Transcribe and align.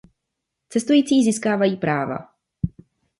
Cestující 0.69 1.23
získávají 1.23 1.77
práva. 1.77 2.29